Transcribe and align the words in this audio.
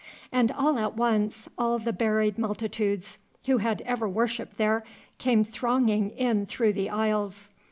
And 0.31 0.51
all 0.51 0.79
at 0.79 0.97
once 0.97 1.47
all 1.59 1.77
the 1.77 1.93
buried 1.93 2.39
multitudes 2.39 3.19
who 3.45 3.59
had 3.59 3.81
ever 3.81 4.09
worshipped 4.09 4.57
there 4.57 4.83
came 5.19 5.43
thronging 5.43 6.09
in 6.09 6.47
through 6.47 6.73
the 6.73 6.89
aisles. 6.89 7.51